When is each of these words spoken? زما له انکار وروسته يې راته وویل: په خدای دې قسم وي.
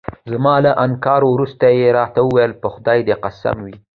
زما 0.31 0.55
له 0.65 0.71
انکار 0.85 1.21
وروسته 1.27 1.65
يې 1.79 1.87
راته 1.97 2.19
وویل: 2.23 2.51
په 2.61 2.67
خدای 2.73 2.99
دې 3.07 3.15
قسم 3.23 3.57
وي. 3.65 3.75